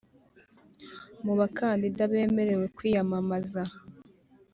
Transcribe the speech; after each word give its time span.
mu 1.25 1.33
bakandida 1.39 2.01
bemerewe 2.11 2.65
kwiyamamaza 2.75 3.63